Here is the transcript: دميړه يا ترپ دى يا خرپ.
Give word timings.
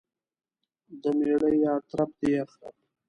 دميړه 1.01 1.49
يا 1.63 1.73
ترپ 1.89 2.11
دى 2.19 2.29
يا 2.35 2.43
خرپ. 2.51 2.75